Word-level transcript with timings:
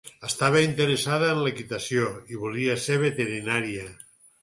Estava 0.27 0.63
interessada 0.67 1.27
en 1.35 1.45
equitació, 1.51 2.09
i 2.35 2.43
volia 2.47 2.81
ser 2.89 3.01
veterinària. 3.09 3.89